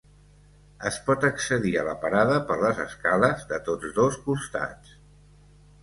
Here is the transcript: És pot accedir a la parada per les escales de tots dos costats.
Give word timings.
És 0.89 0.95
pot 1.09 1.25
accedir 1.29 1.75
a 1.81 1.85
la 1.89 1.95
parada 2.07 2.39
per 2.49 2.59
les 2.65 2.83
escales 2.87 3.47
de 3.53 3.63
tots 3.71 3.97
dos 4.01 4.21
costats. 4.27 5.01